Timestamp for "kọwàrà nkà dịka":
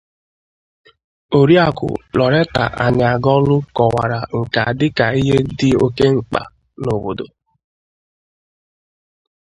3.77-5.05